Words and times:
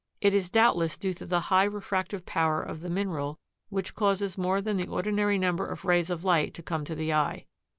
It 0.19 0.33
is 0.33 0.49
doubtless 0.49 0.97
due 0.97 1.13
to 1.13 1.27
the 1.27 1.39
high 1.41 1.65
refractive 1.65 2.25
power 2.25 2.59
of 2.59 2.79
the 2.81 2.89
mineral, 2.89 3.37
which 3.69 3.93
causes 3.93 4.35
more 4.35 4.59
than 4.59 4.77
the 4.77 4.87
ordinary 4.87 5.37
number 5.37 5.67
of 5.67 5.85
rays 5.85 6.09
of 6.09 6.25
light 6.25 6.55
to 6.55 6.63
come 6.63 6.83
to 6.85 6.95
the 6.95 7.13
eye. 7.13 7.45